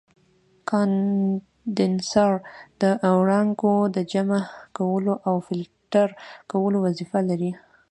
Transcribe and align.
کاندنسر 0.69 2.33
د 2.81 2.83
وړانګو 3.19 3.73
د 3.95 3.97
جمع 4.11 4.41
کولو 4.77 5.13
او 5.27 5.35
فلټر 5.45 6.09
کولو 6.51 6.77
وظیفه 6.85 7.19
لري. 7.29 7.51